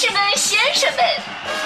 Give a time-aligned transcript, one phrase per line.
[0.00, 1.04] 士们、先生们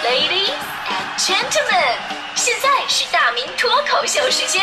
[0.03, 0.51] ，Ladies
[0.91, 1.95] and Gentlemen，
[2.35, 4.61] 现在是大明脱口秀时间，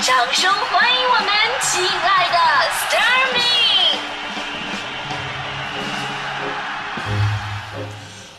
[0.00, 1.28] 掌声欢迎我们
[1.60, 2.36] 亲爱的
[2.68, 3.40] s t a r m y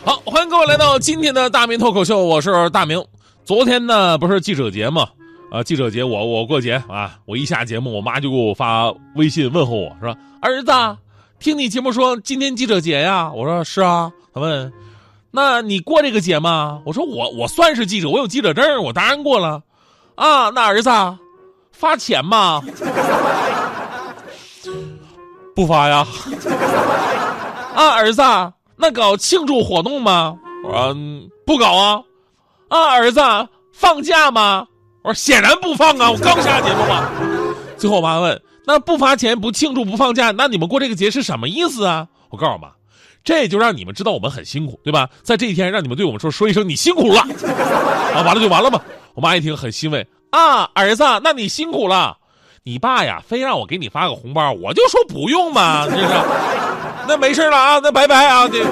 [0.04, 3.02] 好，欢迎各位来到今天的大明脱口秀，我是大明。
[3.46, 5.08] 昨天呢，不是记者节吗？
[5.50, 10.70] 啊，记者节我我过节啊，我一下节目，我妈就给我发微信问候我说：“儿子，
[11.38, 14.72] 听你节目说今天记者节呀？”我说：“是啊。”问
[15.30, 19.62] ：“那你过这个节吗？”我说：“我我算是记者，我有记者证，我当然过了。”
[20.16, 20.90] 啊，那儿子
[21.72, 22.62] 发钱吗？
[25.54, 26.06] 不发呀。
[27.74, 28.22] 啊，儿子，
[28.76, 30.36] 那搞庆祝活动吗？
[30.64, 30.96] 我说
[31.46, 32.02] ：“不搞啊。”
[32.68, 33.20] 啊，儿子
[33.72, 34.66] 放假吗？
[35.02, 37.08] 我说显然不放啊，我刚下节目嘛。
[37.76, 42.68] 最后我妈问：“那不发钱、不庆祝、不放假，那你们过这个节是什么意思啊？”我告诉我妈
[43.28, 45.06] ：“这就让你们知道我们很辛苦，对吧？
[45.22, 47.20] 在这一天，让你们对我们说说一声你辛苦了。”
[48.16, 48.80] 啊，完了就完了嘛。
[49.12, 52.16] 我妈一听很欣慰啊，儿子，那你辛苦了。
[52.62, 56.08] 你爸呀，非让我给你发个红包，我就说不用嘛，这是。
[57.06, 58.48] 那没事了啊，那拜拜啊。
[58.48, 58.64] 这，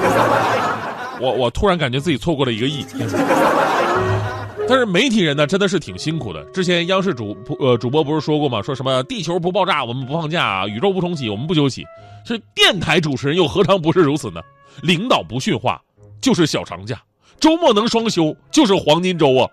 [1.21, 2.83] 我我突然感觉自己错过了一个亿。
[4.69, 6.43] 但是媒体人呢，真的是挺辛苦的。
[6.47, 8.61] 之前央视主呃主播不是说过吗？
[8.61, 11.85] 说什么地球不爆炸，我们不放假；宇宙不重启，我们不休息。
[12.25, 14.41] 是电台主持人又何尝不是如此呢？
[14.83, 15.81] 领导不训话，
[16.21, 16.97] 就是小长假；
[17.39, 19.49] 周末能双休，就是黄金周啊！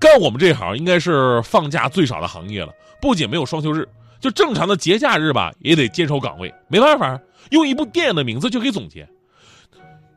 [0.00, 2.72] 干我们这行，应该是放假最少的行业了。
[3.00, 3.88] 不仅没有双休日，
[4.20, 6.54] 就正常的节假日吧，也得坚守岗位。
[6.68, 7.18] 没办法，
[7.50, 9.08] 用一部电影的名字就可以总结：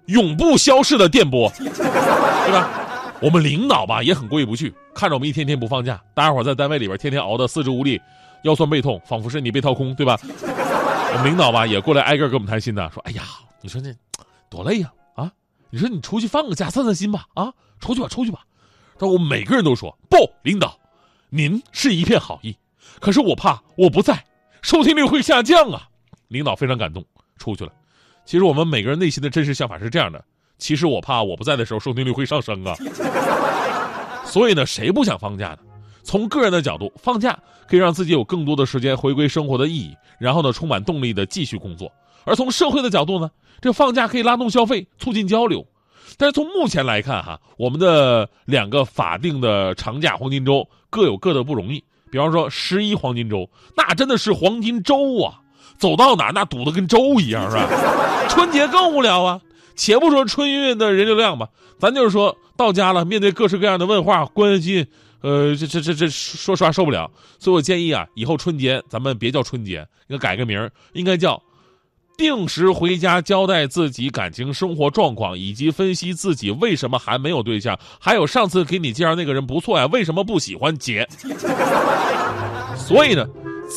[0.05, 2.85] 永不消逝的电波， 对吧？
[3.21, 7.99] 我们领导吧也很过意不去，看着我们一天天不放假，大家伙在单位里边天天熬得四肢无力、
[8.43, 10.17] 腰酸背痛，仿佛身体被掏空，对吧？
[10.23, 13.23] 我们领导吧也过来挨个跟我们谈心呢，说：“哎呀，
[13.61, 13.93] 你说这
[14.49, 15.31] 多累呀啊！
[15.69, 18.39] 你说你出去放个假散散心吧啊，出去吧出去吧。”
[18.97, 20.77] 但我们每个人都说：“不，领导，
[21.29, 22.55] 您是一片好意，
[22.99, 24.23] 可是我怕我不在，
[24.61, 25.89] 收听率会下降啊。”
[26.29, 27.03] 领导非常感动，
[27.37, 27.73] 出去了。
[28.23, 30.23] 其实我们每个人内心的真实想法是这样的。
[30.59, 32.75] 其实我怕我不在的时候收听率会上升啊，
[34.25, 35.59] 所以呢，谁不想放假呢？
[36.03, 37.37] 从个人的角度，放假
[37.67, 41.91] 可以让自己有更多的时间回归生活的意义，然后呢，充满动力的继续工作。
[42.25, 43.31] 而从社会的角度呢，
[43.61, 45.65] 这放假可以拉动消费，促进交流。
[46.17, 51.83] 但是从目前来看哈，我们的两个法定的长假黄金周各有各的不容易。
[52.11, 53.47] 比方说十一黄金周，
[53.77, 55.39] 那真的是黄金周啊，
[55.77, 57.67] 走到哪那堵得跟粥一样，是吧？
[58.27, 59.39] 春节更无聊啊。
[59.79, 61.47] 且不说春运的人流量吧，
[61.79, 64.85] 咱就是说到家了，面对各式各样的问话、关心，
[65.21, 67.09] 呃，这这这这，说实话受不了。
[67.39, 71.41] 所以我建议啊，以后春节咱们别叫春节，应该改个名应该叫
[72.17, 81.07] 定时回家交代自己感情生活状况，以及分析自己为什么还没有对象，还有上次给你介绍那个人不错呀，为什么不喜欢姐？
[82.75, 83.25] 所以呢，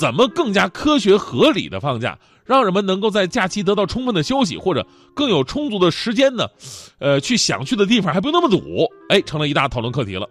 [0.01, 2.19] 怎么更加科学合理的放假？
[2.45, 6.47] 让人们能够在假期得到充分的休息，或者更有充足的时间呢，
[6.99, 10.29] 呃，去想去的地方还不用那么堵，哎，成了一大讨论课题了。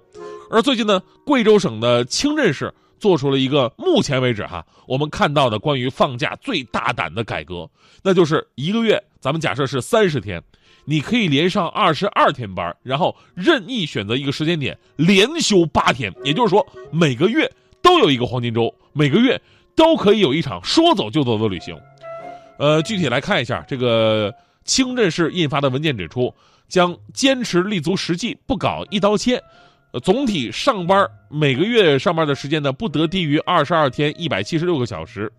[0.49, 7.69] 而最近呢，贵州省的清镇市做出了一个目前为止哈我们看到的关于放假最大胆的改革，
[8.03, 10.43] 那就是一个月，咱们假设是三十天，
[10.83, 17.49] 你可以连上二十二天班，然后任意选择一个时间点连休八天，也就是说每个月
[17.81, 19.41] 都有一个黄金周，每个月
[19.75, 21.77] 都可以有一场说走就走的旅行。
[22.57, 24.33] 呃，具体来看一下，这个
[24.65, 26.33] 清镇市印发的文件指出，
[26.67, 29.41] 将坚持立足实际，不搞一刀切。
[29.91, 35.31] 呃，总体上班每个月上班的时间呢，不得低于二十二天一百七十六个小时。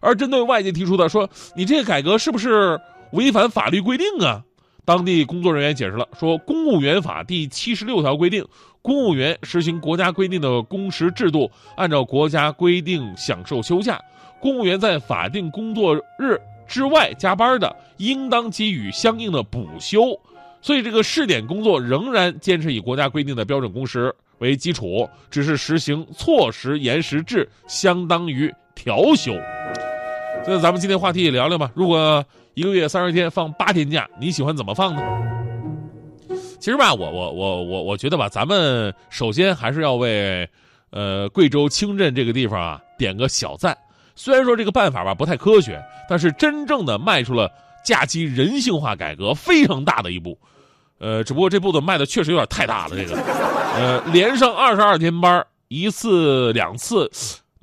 [0.00, 2.78] 而针对外界提出的说，你这个改革是不是
[3.12, 4.42] 违反法律规定啊？
[4.84, 8.44] 当地工作人员解释了，说《公务员法》第七十六条规定，
[8.82, 14.00] 公务员实行国家规定的工时制度，按照国家规定享受休假。
[14.40, 16.40] 公务员在法定工作日。
[16.66, 20.18] 之外加班的，应当给予相应的补休，
[20.62, 29.34] 所以这个试点工作仍然坚持以国家规定的标准工时为基础，只是实行错时延时制，相当于调休。
[30.46, 31.70] 所以咱们今天话题也聊聊吧。
[31.74, 35.02] 如果一个月三十天放八天假，你喜欢怎么放呢？
[36.60, 40.48] 其实吧，我我我我我觉得吧，咱们首先还是要为，
[40.90, 43.76] 呃，贵州清镇这个地方啊点个小赞。
[44.14, 47.50] 虽然说这个办法吧不太科学，但是真正的迈出了
[47.84, 50.38] 假期人性化改革非常大的一步，
[50.98, 52.96] 呃，只不过这步子迈的确实有点太大了。
[52.96, 53.16] 这个，
[53.74, 57.10] 呃，连上二十二天班，一次两次，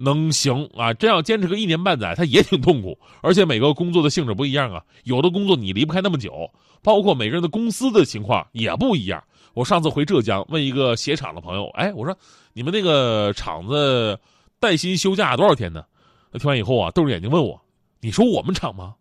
[0.01, 2.97] 能行啊，真要坚持个一年半载，他也挺痛苦。
[3.21, 6.49] 而且每个工作的性质不一样啊，有的工作你离不开那么久，
[6.81, 9.23] 包括每个人的公司的情况也不一样。
[9.53, 12.17] 我上次回浙江问一个鞋厂的朋友，哎，我说
[12.53, 14.17] 你们那个厂子
[14.59, 15.83] 带薪休假多少天呢？
[16.31, 17.61] 他听完以后啊，瞪着眼睛问我
[17.99, 18.95] ：“你说我们厂吗？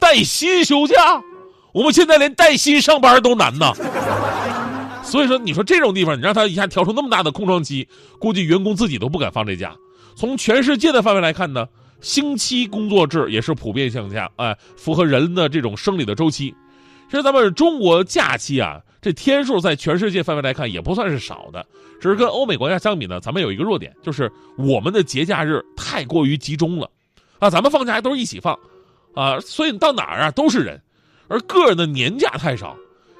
[0.00, 0.94] 带薪休假？
[1.72, 3.72] 我们现在连带薪上班都难呐。”
[5.04, 7.86] 所以说，你说这种地方，你让他一下调出那么大的空窗期，
[8.18, 9.76] 估计员工自己都不敢放这假。
[10.16, 11.68] 从全世界的范围来看呢，
[12.00, 16.54] 星期工作制也是普遍现象，哎，符合人的这种生理的周期。
[17.10, 21.64] 其实咱们中国假期啊，这天数在全世界范围来看也不算是少的，
[22.00, 26.90] 只是跟欧美国家相比呢，咱们有一个弱点，就是我们的节假日太过于集中了，
[27.38, 28.58] 啊，咱们放假都是一起放，
[29.14, 30.80] 啊，所以你到哪儿啊都是人，
[31.28, 32.76] 而个人的年假太少。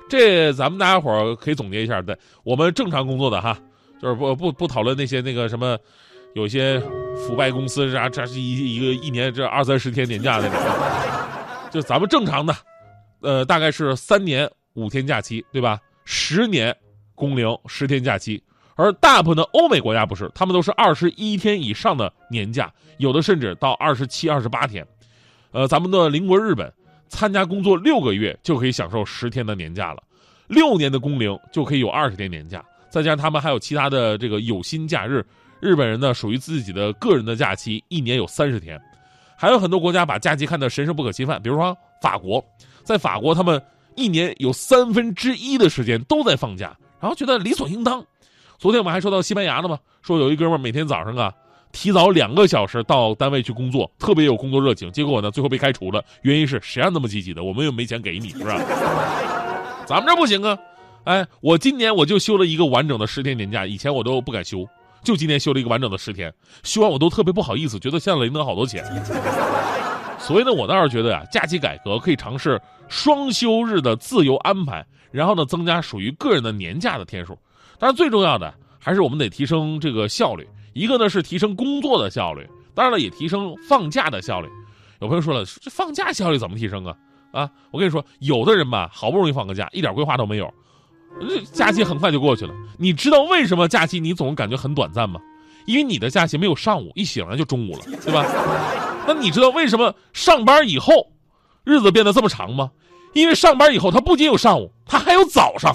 [0.09, 3.57] 这咱们大家伙儿可以总结一下，对我们正常工作的哈，
[4.01, 5.79] 就是不不不讨论那些那个什么，
[6.35, 6.81] 有些
[7.17, 10.59] 腐败公司啥，这是一一个一年这二三十天年假那种，
[11.71, 12.55] 就咱们正常的，
[13.21, 15.79] 呃，大概是三年五天假期，对吧？
[16.05, 16.77] 十年
[17.15, 18.43] 工龄十天假期，
[18.75, 24.87] 而大部分的欧美国家不是，他们都是二十一天以上的年假，有的甚至到二十七、二十八天，
[25.53, 26.73] 呃，咱们的邻国日本。
[27.07, 30.03] 参加工作六个月就可以享受十天的年假了，
[30.49, 35.25] 六年的工龄就可以有二十天年假，再加上他们还有其他的这个有薪假日。
[35.61, 38.81] 日本人呢属于自己的个人的假期，一年有三十天，
[39.37, 42.45] 还有很多国家把假期看得神圣不可侵犯，比如说法国，
[42.83, 43.61] 在法国他们
[43.97, 48.05] 一年有三分之一的时间都在放假，然后觉得理所应当。
[48.59, 51.33] 昨天我们还说到西班牙的嘛，说有一哥们每天早上啊。
[51.77, 54.93] 提早两个小时到单位去工作，特别有工作热情。
[54.93, 56.01] 结果呢，最后被开除了。
[56.23, 57.43] 原因是谁让那么积极的？
[57.43, 58.61] 我们又没钱给你，是吧？
[59.85, 60.57] 咱们这不行啊！
[61.03, 64.65] 哎，我今年我就休了一个完整的十天年假，以前我都不敢休，
[65.05, 66.33] 就今天休了一个完整的十天。
[66.65, 68.85] 休完我都特别不好意思，觉得欠了领导好多钱。
[70.19, 77.39] 所以呢，我倒是觉得啊，假期改革可以尝试双休日的自由安排，然后呢，增加属于个人的年假的天数。
[77.79, 80.49] 但是最重要的还是我们得提升这个效率。
[80.73, 84.49] 一个呢是提升工作的效率，当然了也提升放假的效率。
[85.01, 86.97] 有朋友说了，这放假效率怎么提升啊？
[87.31, 90.53] 啊，我跟你说，有的人吧，好不容易放个假，一点规划都没有，
[91.53, 92.53] 假期很快就过去了。
[92.79, 95.21] 你知道为什么假期你总感觉很短暂吗？
[95.67, 98.27] 因为你的假期没有上午，一醒来就中午了，对吧？
[99.07, 101.13] 那你知道为什么上班以后
[101.65, 102.71] 日子变得这么长吗？
[103.15, 105.75] 因为上班以后他不仅有上午，他还有早上。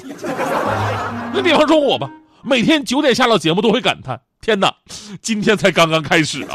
[1.34, 2.12] 那比方说我吧，
[2.44, 4.22] 每天九点下了节目都会感叹。
[4.42, 4.74] 天哪，
[5.22, 6.50] 今天才刚刚开始啊！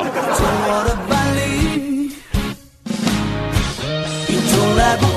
[4.77, 5.14] 我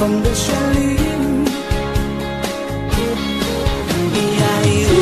[0.00, 0.96] 风的旋律，
[2.96, 4.96] 咿呀哩呜，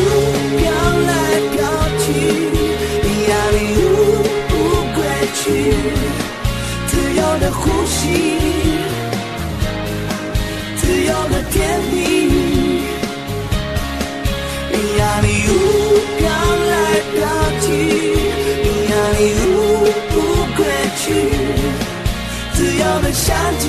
[0.59, 0.61] 飘
[1.06, 1.11] 来
[1.55, 1.56] 飘
[2.00, 2.06] 去，
[3.05, 3.87] 咿呀哩呜，
[4.49, 4.53] 不
[4.97, 4.99] 归
[5.39, 5.43] 去。
[7.39, 8.03] 的呼吸，
[10.77, 11.95] 自由的天地，
[14.73, 15.50] 咿呀哩呜，
[16.19, 16.21] 飘
[16.73, 16.75] 来
[17.15, 17.17] 飘
[17.61, 17.67] 去，
[18.65, 19.56] 咿呀哩呜，
[20.11, 20.15] 不
[20.56, 20.67] 归
[20.99, 21.06] 去，
[22.55, 23.27] 自由的夏
[23.61, 23.69] 季。